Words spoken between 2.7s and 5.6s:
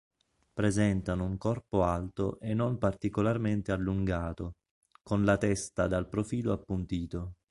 particolarmente allungato, con la